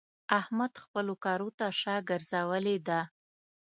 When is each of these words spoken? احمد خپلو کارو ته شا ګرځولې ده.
احمد 0.39 0.73
خپلو 0.83 1.13
کارو 1.25 1.49
ته 1.57 1.65
شا 1.79 1.95
ګرځولې 2.09 2.77
ده. 2.87 2.99